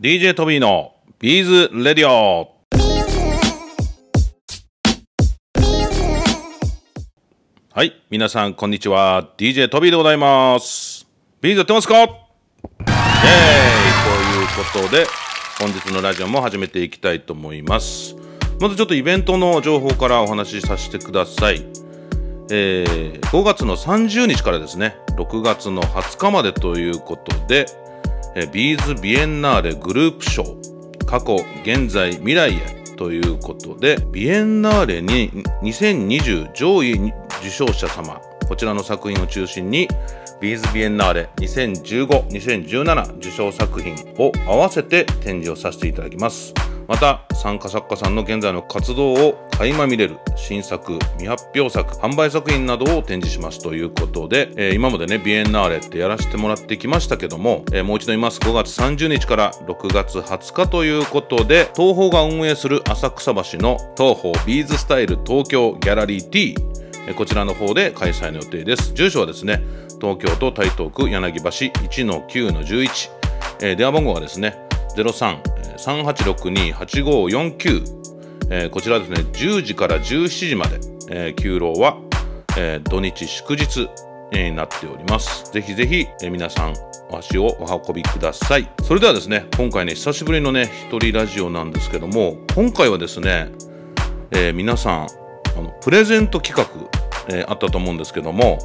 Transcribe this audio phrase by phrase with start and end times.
[0.00, 2.54] DJ トビーのビーズ Radio。
[7.72, 9.32] はい皆さんこんにちは。
[9.36, 11.04] DJ トビーでございます。
[11.40, 11.94] ビーズやってますか？
[11.96, 12.14] イエーイ。
[14.70, 15.04] ということで
[15.58, 18.14] 本日のラジオも始めていきたいと思います。
[18.60, 21.66] まずちょっとイベントの情報からお話しさせてください。
[22.52, 24.94] えー、5月の30日からですね。
[25.16, 27.66] 6月の20日までということで
[28.52, 30.44] ビーズビエンナーレグループ賞
[31.06, 35.30] 過去現在未来へということでビエンナーレに
[35.62, 39.88] 2020上位受賞者様こちらの作品を中心に
[40.40, 46.54] ビーズビエンナーレ2015-2017受賞作品を合わせて展示をさせていただきます。
[46.88, 58.40] また参加作家さんの現在の活動を垣間見れる新作未発表作販売作品などを展示しますということで、えー、今までねビエンナーレってやらせてもらってきましたけども、えー、もう一度言います。
[58.40, 66.56] 5月30日から6月20日ということで東宝が運営する浅草橋の東宝ビーズスタイル東京ギャラリー T
[67.16, 68.94] こちらの方で開催の予定です。
[68.94, 69.62] 住所はですね
[70.00, 73.10] 東京都台東区柳橋1-9-11、
[73.60, 74.56] えー、電話番号がですね
[74.96, 77.98] 03 3862-8549
[78.50, 81.98] えー、こちらですね10時から17時まで、えー、休労は、
[82.56, 83.90] えー、土日祝日、
[84.32, 85.50] になっております。
[85.52, 86.74] ぜひぜひ、えー、皆さん
[87.10, 88.68] 足をお運びください。
[88.82, 93.50] それではですね今回ね久しぶりのね一人ラジオなんですけども今回はですね、
[94.32, 95.06] えー、皆さん
[95.56, 96.68] あのプレゼント企画、
[97.34, 98.58] えー、あったと思うんですけども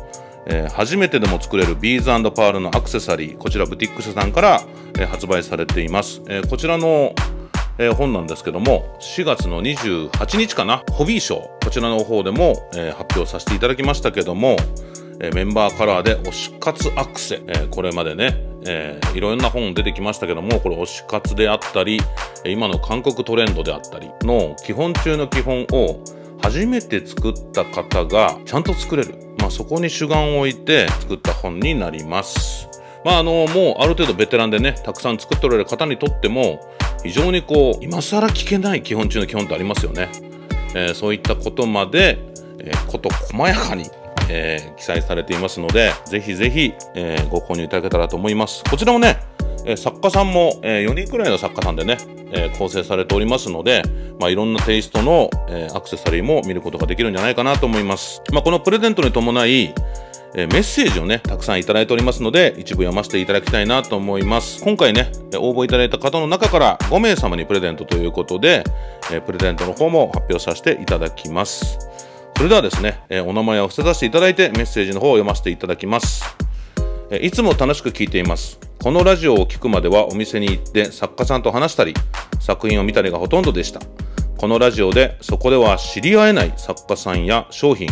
[0.74, 4.62] 初めてでも作れるビーズパールのアクセサリーこちらブティックスさんから、
[5.08, 7.14] 発売されています、こちらの、
[7.98, 12.56] 本なんですけども4月の28日かなホビー賞こちらの方でも、
[12.98, 14.58] 発表させていただきましたけども、
[15.34, 17.42] メンバーカラーで推し活アクセ、
[17.72, 18.54] これまでね、
[19.14, 22.00] いろんな本出てきましたけどもこれ推し活であったり
[22.46, 26.00] 今の韓国トレンドであったりの基本中の基本を
[26.42, 32.70] 初めて作った方がちゃんと作れる、まあ、そこに主眼を置いて作った本になります。
[33.04, 36.62] まあ、あのもうある程度ベテランでねたくさん作っておられる方にとっても
[37.04, 40.10] 非常にこう今更聞けない基本中の基本ってありますよね、
[40.74, 42.18] えー、そういったことまで、
[42.60, 43.90] えー、こと細やかに、
[44.30, 49.20] えー、記載されていますのでぜひぜひ、えー、ご購入いただけたらと思いますこちらもね、
[49.66, 51.98] え、作家さんも、え、4人くらいの作家さんでね、
[52.32, 53.84] え、構成されておりますので、
[54.20, 59.74] まあ、いろんなテイストの、え、アクセサリーも見ることができるんじゃないかなと思います、まあ、このプレゼントに伴い
[60.36, 64.64] えメッセージをね、たくさんいただいておりますので、一部読ませていただきたいなと思います。
[64.64, 68.64] 今回ね、応募いただいた方の中から5名様にプレゼントということで、
[69.12, 71.78] えプレゼントの方も発表させていただきます。
[72.36, 76.24] それではですね、えお名前を伏せさせていただいてメッセージの方を読ませていただきます。
[77.12, 78.73] えいつも楽しく聞いています。
[78.84, 81.94] このラジオを聞くまではお店に行って作家さんと話したり、
[82.42, 83.80] 作品を見たりがほとんどでした。
[84.38, 87.88] このラジオでそこでは知り合えない作家さんや商品、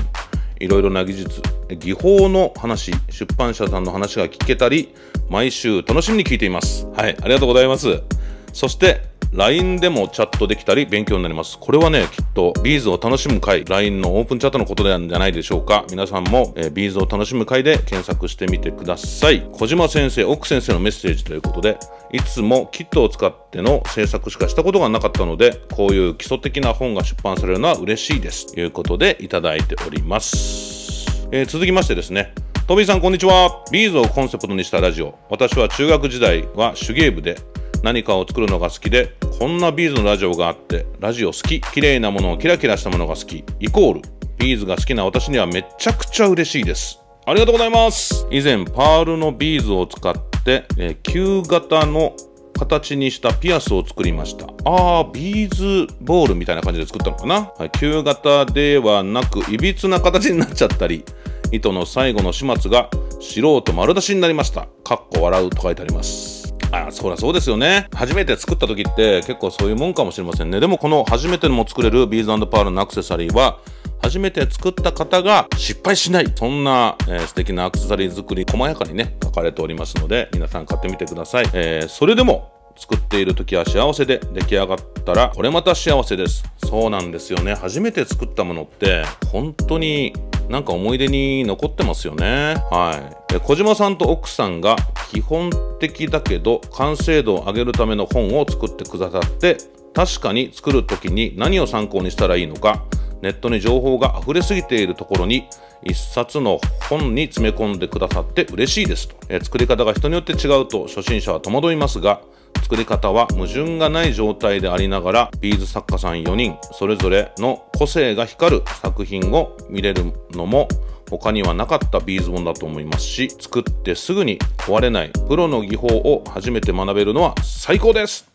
[0.60, 1.42] いろいろな技術、
[1.80, 4.94] 技法の話、出版社さんの話が聞けたり、
[5.30, 6.86] 毎週楽しみに聞いています。
[6.88, 8.04] はい、ありがとうございます。
[8.52, 11.58] そして、LINE でもチャットできたり勉強になります。
[11.58, 15.86] これはね、きっとビーズを楽しむ会、LINE のオープンチャットのことなんじゃないでしょうか。
[15.90, 19.48] 皆さんも、えー、ビーズを楽しむ会で検索してみてください。
[19.54, 21.78] 小島先生、奥先生のメッセージということで、
[22.12, 28.54] いつもキットを使っての制作しかしたことがなかったので、こういう基礎的な本が出版されるのは嬉しいです。
[28.54, 31.08] ということでいただいております。
[31.32, 32.34] えー、続きましてですね、
[32.68, 33.64] トビーさんこんにちは。
[33.72, 35.18] ビーズをコンセプトにしたラジオ。
[35.30, 37.38] 私は中学時代は手芸部で
[37.84, 44.02] 何かを作るのが好きでこんなビーズのラジオがあってラジオ好き綺麗なものをキラキラしたものが好きイコール
[44.38, 47.00] ビーズが好きな私にはめちゃくちゃ嬉しいです。
[47.26, 48.26] ありがとうございます。
[48.32, 52.16] 以前パールのビーズを使って、えー、球型の
[52.58, 54.48] 形にしたピアスを作りました。
[54.66, 61.06] あービーズボールみたいな感じで作ったのかな、はい、球型ではなくいびつな形になっちゃったり
[61.52, 62.90] 糸の最後の始末が
[63.20, 64.68] 素人丸出しになりました。
[64.84, 66.41] かっこ笑うと書いてあります。
[66.72, 67.88] あそりゃそうですよね。
[67.94, 70.60] 初めて作った時って結構そういうもんかもしれませんね。
[70.60, 73.60] でもこの初めても作れるビーズパールのアクセサリーは
[74.02, 86.44] 初めて作った方が失敗しないそんな、えー、素敵なアクセサリー作り細やかにね書かれておりますので皆さん買ってみてください、えー、それでも作っている時は幸せで出来上がったらこれまた幸せです。
[86.58, 87.54] そうなんですよね。
[87.54, 90.14] 初めて作ったものって本当に
[90.50, 92.56] なんか思い出に残ってますよね。
[92.72, 93.40] はい。
[93.40, 94.76] 小島さんと奥さんが
[95.10, 99.58] 基本的だけど完成度を上げるための本を作ってくださって
[99.94, 102.84] 確かに作る時に何を参考にしたらいいのか
[103.22, 105.48] ネットに情報が溢れすぎているところに
[105.84, 106.60] 一冊の
[106.90, 112.22] 本に詰め込んでくださって嬉しいですと、え作り方が人によって違うと初心者は戸惑いますが
[112.64, 120.68] 作り方は矛盾がない状態でありながらビーズ作家さん4人それぞれの個性が光る作品を見れるのも
[121.10, 128.30] 他にはなかったビーズ本だと思いますし作ってすぐに壊れないプロの技法を初めて学べるのは最高です。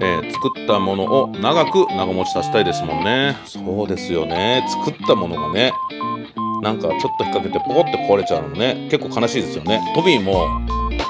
[0.00, 3.36] えー、作ったものを長く長持ちさせたいですもんね。
[3.44, 4.64] そうですよね。
[4.68, 5.72] 作ったものがね
[6.62, 9.82] なんかちょっと引っ掛けてポコって壊れちゃうのね結構悲しいですよね。
[9.96, 10.46] トビーも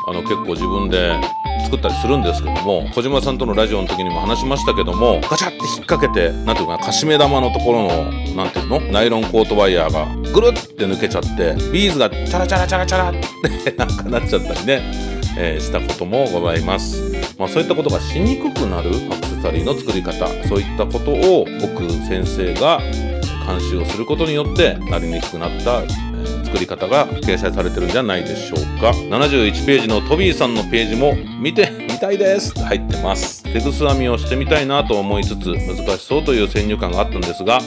[0.09, 1.13] あの結構自分で
[1.73, 8.81] 作ったりするんですけども小島さんとのラジオの時にも話しましたけどもガチャって引っ掛けて何ていうかなかしめ玉のところの何ていうの？
[8.93, 13.15] ナイロンコートワイヤーがぐるって抜けちゃってビーズがチャラチャラチャラチャラっ
[13.65, 14.83] て なんかなっちゃったりね、
[15.39, 17.01] えー、したこともございます。
[17.39, 22.81] まあ、そういったことがしにくくなるアクセサリーの作り方そういったことを僕先生が
[23.47, 25.83] 監修をすることによってなりにくくなった、
[26.53, 28.91] 作り方が掲載されてるんじゃないでしょうか。
[28.91, 32.51] 71ページのトビーさんのページも見てみたいです。
[32.51, 33.43] って入ってます。
[33.45, 37.61] 手ぐす編みをしてみたいなと思いつつ難しそうという先入観があったんですが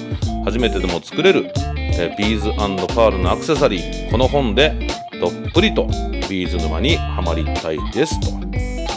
[0.43, 1.51] 初めてでも作れる、
[1.97, 4.11] え、ビーズパールのアクセサリー。
[4.11, 4.87] この本で
[5.19, 5.87] どっぷりと
[6.29, 8.19] ビーズ沼にはまりたいです。
[8.19, 8.27] と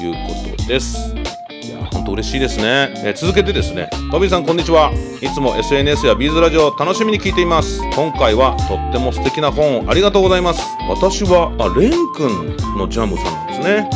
[0.05, 1.38] いうことです。
[2.09, 3.91] いや本当嬉しいですね、えー、続けてですね。
[4.11, 4.93] トビーさんこんにちは。
[5.21, 7.81] いつも SNS やビーズラジオ楽しみに聞いています。
[7.95, 10.63] 今回はとっても素敵な本をありがとうございます。
[10.89, 13.91] 私はあレン君のジャムさんなんですね。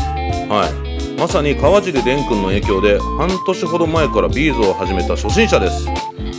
[0.49, 1.19] はい。
[1.19, 5.87] まさに川尻蓮君の影響で半年ほど前からビーズを始めた初心者です。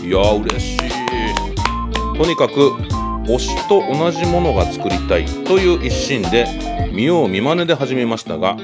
[0.06, 0.80] いやー嬉しい。
[2.18, 2.72] とにかく
[3.26, 6.46] 推しと同じものが作りたいという一心で
[6.92, 8.58] 見よう見まねで始めましたが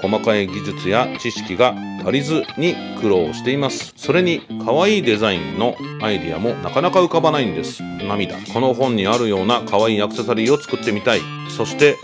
[0.00, 3.92] 細かい技術や知識が足りずに苦労しています。
[3.96, 7.82] それに可愛いデザインのアイディアもなかなか浮かばないんです。
[7.82, 8.36] 涙。
[8.52, 11.20] この本にあるような可愛いアクセサリーを作ってみたい。
[11.56, 11.96] そして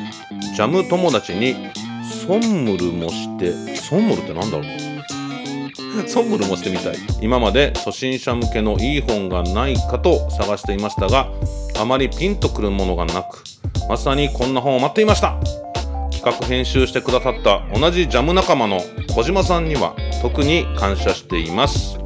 [0.55, 1.57] ジャム友達に
[2.27, 4.89] ソンムルもしてソンムルって何だろう？
[6.09, 6.97] ソンムルもしてみたい。
[7.21, 11.29] 今まで初心者向けのいい本がないかと探していましたが
[11.81, 13.43] あまりピンとくるものがなく
[13.89, 15.68] まさにこんな本を待っていました。
[16.19, 18.81] 企画編集してくださった同じジャム仲間の
[19.15, 21.97] 小島さんには特に感謝しています。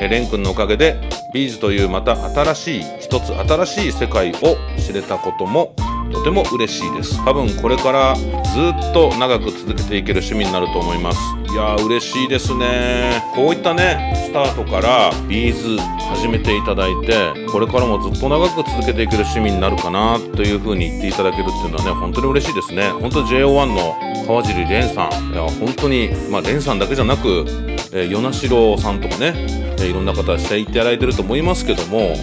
[0.00, 1.00] えレン君のおかげで
[1.32, 5.72] ビーズというまた新しい一つ新しい世界を知れたことも
[6.12, 7.24] とても嬉しいです。
[7.24, 11.18] 多分これからずっと長く続けていける趣味になると思います。
[11.54, 13.22] いやー嬉しいですね。
[13.32, 22.90] こういったねスタートからビーズ始めていただいてこれからもずっと長く続けていける趣味になるかなというふうに言っていただけるっていうのはね本当に嬉しいですね。
[22.90, 25.32] 本当 JO1 の川尻蓮さん。
[25.32, 27.44] いや本当にまあ蓮さんだけじゃなく、
[27.92, 32.16] えー、与那城さんとかね、えー、いろんな方していただいてると思いますけども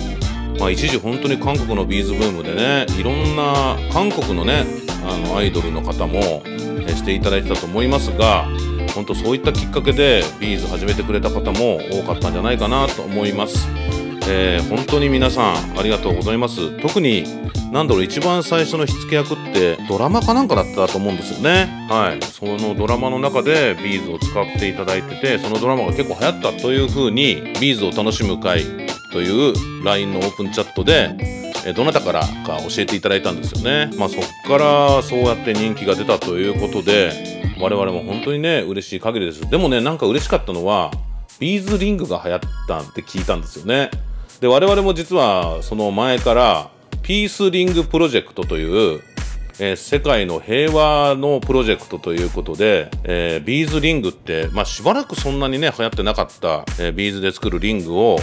[0.60, 4.66] まあ、一時本当に韓国のビーズブームでねいろんな韓国のね
[5.04, 6.44] あのアイドルの方も、
[6.86, 8.46] えしていただいてたと思いますが
[9.02, 13.68] 本当そういったきっかけでビーズ始めてくれた方も多かったんじゃないかなと思います、
[14.30, 16.80] えー、本当に皆さんありがとうございます。
[16.82, 17.24] 特に
[17.72, 21.88] 何だろう一番最初の火付け役ってドラマかなんかだったと思うんですよね。
[21.90, 22.24] はい。
[22.24, 28.66] そのドラマの中でビーズを使っていただいててそのドラマが結構流行ったというふうにビーズを楽しむ会
[29.12, 29.54] という
[29.84, 33.90] LINE のオープンチャットでどなたからか教えていただいたんですよね。
[33.98, 39.50] まあ、そっからそうやって人気が出たということで我々も本当にね嬉しい限りです。
[39.50, 40.92] でもねなんか嬉しかったのは
[41.40, 43.92] ビーズリングが流行ったって聞いたんですよね。
[44.40, 46.72] で我々も実はその前から
[47.04, 49.02] ピースリングプロジェクトという
[49.60, 58.18] えー、世界の平和のプロジェクトということで、えー、ビーズリングって、まあ、しばらくそんなにね流行ってなかった、えー、ビーズで作るリングを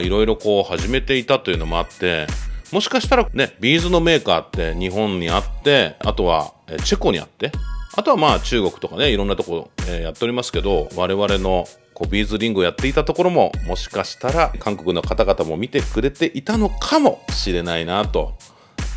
[0.00, 2.26] いろいろこう始めていたというのもあって
[2.72, 6.54] もしかしたらねビーズのメーカーって日本にあってあとは
[6.84, 7.52] チェコにあって
[7.94, 18.34] あとはまあ中国とかねいろんなとこ、えー、やっておりますけど我々のこうビーズリングをやっていたところももしかしたら韓国の方々も見てくれていたのかもしれないなと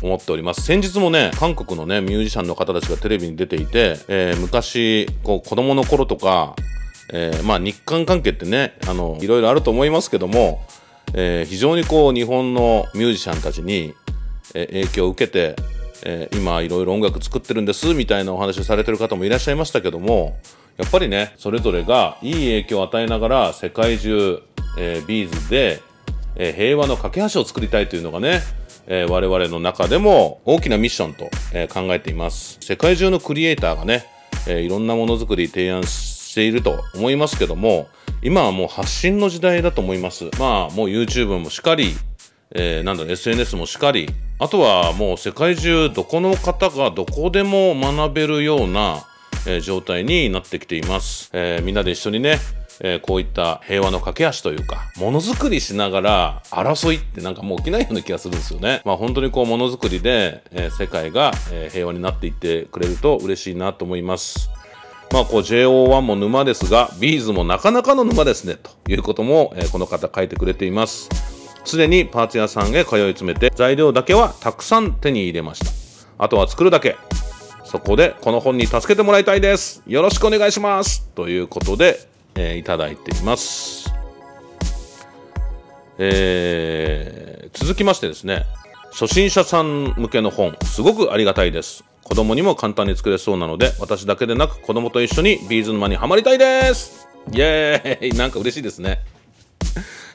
[0.02, 0.62] 思っております。
[0.62, 6.54] 先日もね韓国のねミュージシャンの方たちがテレビに出ていて、えー、昔こう子供の頃とか
[7.12, 8.74] えー、まあ日韓関係ってね
[9.20, 10.64] いろいろあると思いますけども、
[11.14, 13.94] えー、非常にこう日本のミュージシャンたちに、
[14.52, 15.56] 影響を受けて、
[16.08, 20.38] えー、今いろいろ音楽作ってるんですみたいなお話をされてる方もいらっしゃいましたけども
[20.76, 24.40] やっぱりねそれぞれがいい影響を与えながら世界中、
[24.78, 25.82] えー、ビーズで、
[26.36, 28.40] えー、平和の架け橋を作りたいというのがね
[28.88, 32.58] えー、我々の中でも大きなミッションと、えー、考えています。
[32.60, 34.06] 世界中のクリエイターがね、
[34.46, 37.88] えー、いろんなものづくり提案していると思いますけども
[38.22, 40.30] 今はもう発信の時代だと思います。
[40.38, 41.94] まあもう YouTube もしかり、
[42.54, 49.04] えー、なんだ SNS もしかりあとはもう世界中どこの方がどこでも学べるような
[49.46, 52.38] えー、状態になってきています、えー、みんなで一緒にね
[52.78, 58.82] えー、こういった平和の架け橋というかものづくりしながら争いってなんかもう起きないような気がするんですよね。
[58.84, 61.32] まあ本当にこうものづくりで、えー、世界が、
[61.72, 64.50] 平和になっていってくれると嬉しいなと思います。
[65.10, 71.35] まあ JO1 も沼ですがビーズもなかなかの沼ですねということも、えー、この方書いてくれています。
[71.66, 76.24] すでにパーツ屋さんへ通い詰めて材料だけはたくさん手に入れました。
[76.24, 76.96] あとは作るだけ。
[77.64, 79.82] そこでこの本に助けてもらいたいです。
[79.84, 81.08] よろしくお願いします。
[81.16, 83.92] ということで、えー、いただいています。
[85.98, 88.46] えー、続きましてですね、
[88.92, 91.82] 初心者さん向けの本、すごくありがたいです。
[92.04, 99.00] 子供にも簡単に作れそうなので、私だけでなく子供と一緒にビーズ沼にはまりたいですイエーイなんか嬉しいですね。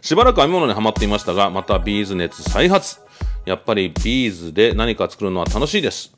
[0.01, 2.99] しばらく編み物にはまっていましたが、またビーズ熱再発。
[3.45, 6.11] やっぱりビーズで何か作るのは楽しいです。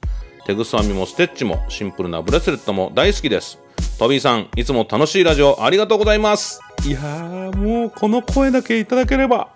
[0.46, 3.60] 手ぐす編みもステッチもシンプルなブレスレットも大好きです。
[4.00, 6.62] トビーさん、いつも楽しいラジオありがとうございます。
[6.86, 9.50] いやー、もうこの声だけいただければ、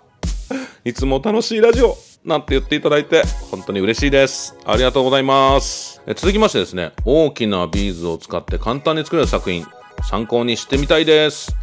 [0.84, 4.56] いつも楽しいラジオなんて言っていただいて、本当に嬉しいです。
[4.64, 6.02] ありがとうございます。
[6.06, 9.66] え続きましてですね、大きなビーズを使って簡単に作れる作品、
[10.08, 11.54] 参考にしてみたいです。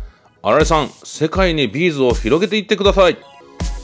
[0.48, 3.18] あられさん、世界にビーズを広げていってください。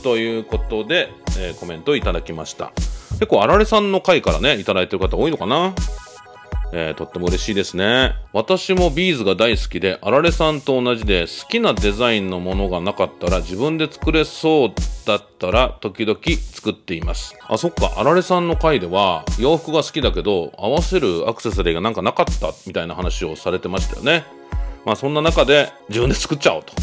[0.04, 2.70] ということで、えー、コメントいただきました。
[3.14, 5.74] 結構あられさんの回からね、いただいてる方多いのかな？
[6.72, 8.14] えー、とっても嬉しいですね。
[8.32, 14.72] 私もビーズが大好きで、あられさんと同じで好きなデザインのものがなかったら自分で作れそう
[15.04, 16.16] だったら時々
[16.52, 17.34] 作っています。
[17.48, 24.24] あ、そっか、あられさんの回では洋服が好きだけど合わせるアクセサリーがなんかなかったみたいな話をされてましたよね。
[24.84, 26.74] まあそんな中で自分で作っちゃおうと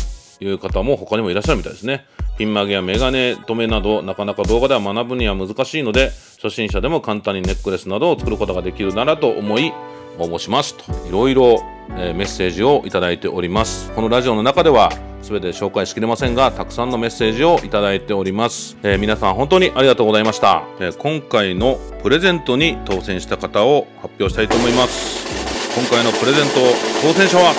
[0.44, 2.06] いう方も他にもいらっしゃるみたいですね。
[2.38, 9.74] ピン曲げやメガネ止めなどなかなか動画では学ぶには難しいので初心者でも簡単にネックレスなどを作ることができるならと思い
[10.18, 11.62] 応募しますといろいろ、
[11.98, 13.92] えメッセージをいただいております。
[13.92, 14.90] このラジオの中では
[15.22, 25.50] 全て紹介しきれませんがたくさんのメッセージをいただいております、えー、皆さん本当にありがとうございました、えー、今回のプレゼントに当選した方を発表したいと思います。
[25.76, 26.54] 今回のプレゼント
[27.02, 27.54] 当選者は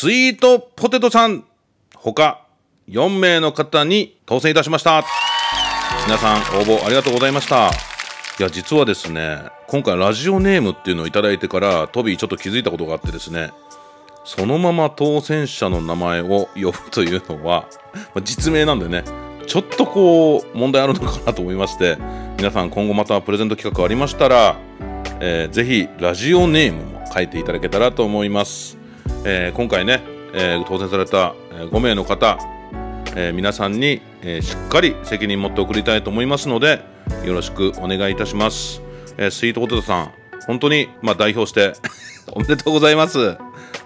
[0.00, 1.44] スイートポテトさん
[1.94, 2.46] 他
[2.88, 5.04] 4名の方に当選いたしました。
[6.06, 7.68] 皆さん応募ありがとうございました。
[7.68, 13.52] いや実はですね今回ラジオネームっていうのを頂いてからトビーちょっと気づいたことがあってですね
[14.24, 17.68] そのまま当選者の名前を呼ぶというのは、
[18.14, 19.04] ま実名なんでね
[19.46, 21.98] ちょっとこう問題あるのかなと思いまして
[22.38, 24.56] 皆さん今後またプレゼント企画ありましたら、
[25.20, 28.79] えー、ぜひラジオネームも書いていただけたらと思います。
[29.24, 32.38] えー、今回ね、えー、当選された5名の方、
[33.16, 36.82] えー、皆さんに、えしっかり責任持って送りたいと思いますので
[37.24, 38.82] よろしくお願いいたします、
[39.18, 40.12] えスイートポテトさん
[40.46, 41.74] 本当に、まあ、代表して
[42.32, 43.30] おめでとうございます。
[43.30, 43.38] あ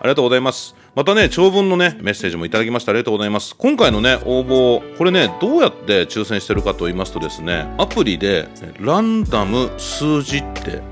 [0.03, 0.75] りがとうございます。
[0.95, 3.55] またね長文のねメッセージもいただきましてありがとうございます。
[3.57, 8.49] 今回のね応募これねどうやって抽選してるかと言いますとですねアプリで
[8.81, 10.83] ランダム数字って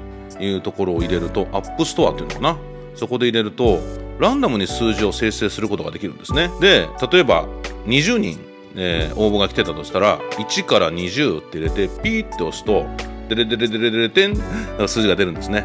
[0.42, 2.56] いうところを入れると App Store っていうのかな？
[2.94, 3.80] そこで入れると
[4.22, 6.48] ランダムに数字を生成することができるんですね。
[6.60, 7.48] で例えば
[7.86, 8.38] 20人、
[8.76, 12.86] えー、応募が来てたとしたら1から20って入れてピーって押すと
[13.28, 14.36] デレデレデレデレテン
[14.86, 15.64] 数字が出るんですね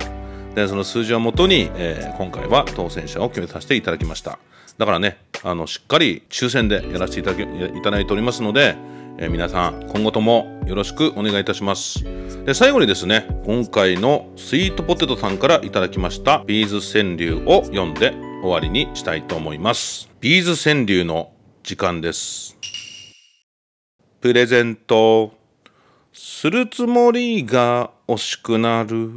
[0.55, 4.39] でその数字をもとに、えー、今回は当選者を決めさせていただきました
[4.79, 8.75] だからねあのしっかり抽選でやらせていただいただいておりますので、
[9.19, 12.03] えー、皆さん今後ともよろしくお願いいたします
[12.45, 20.09] で最後にですね今回のスイートポテトさんからいただきましたビーズ川柳を読んで終わりにしたいと思います。
[20.21, 21.31] ビーズ川柳の
[21.63, 22.55] 時間です。
[24.21, 25.33] プレゼント
[26.13, 29.09] するつもりが惜しくなる。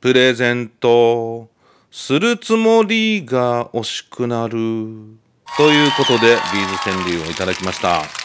[0.00, 1.48] プレゼント
[1.90, 4.54] するつもりが惜しくなる。
[5.56, 8.19] ということで、ビーズ川柳をいただきました。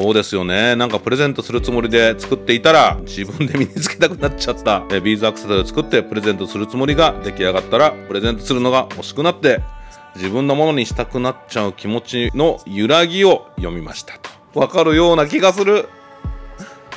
[0.00, 0.76] そうですよね。
[0.76, 4.86] なんかプレゼントするつもりで作っていたら自分で身につけたくなっちゃった。
[4.90, 9.60] えビーズアクセサリーを作ってプレゼントするつもりが出来上がったらプレゼントするのが惜しくなって
[10.16, 14.30] 自分のものにしたくなっちゃう気持ちの揺らぎを読みましたと。
[14.58, 15.86] わかるような気がする。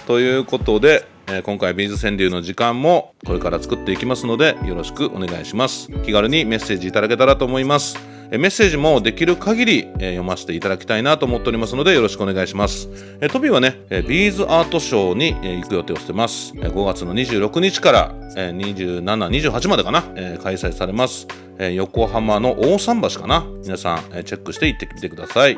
[0.08, 5.90] ということでえ今回ビーズ川柳の時間もこれから作っていきますのでよろしくお願いします。
[6.06, 7.98] 気軽にメッセージいただけたらと思います。
[8.34, 12.90] メッセージもできる限り読ませていただきたいなと思っておりますのでよろしくお願いします。
[13.32, 16.52] トビーはね、ビーズアートショーに行く予定をしてます。
[16.54, 20.02] 5月の26日から27、28までかな、
[20.42, 21.28] 開催されます。
[21.76, 23.46] 横浜の大桟橋かな。
[23.62, 25.58] 皆さんチェックして行ってみてください。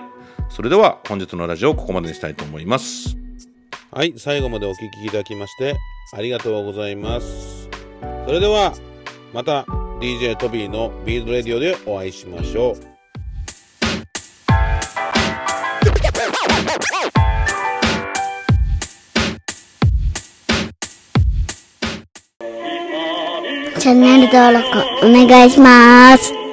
[0.50, 3.16] それでは本日のラジオをここまでにしたいと思います。
[3.92, 5.76] はい、最後までお聴きいただきまして
[6.12, 7.70] ありがとうございます。
[8.26, 8.74] それでは
[9.34, 9.66] また
[10.00, 12.96] DJ トビーのビードレディオでお会いしましょう
[23.80, 24.68] チャンネル登録
[25.06, 26.45] お願いします。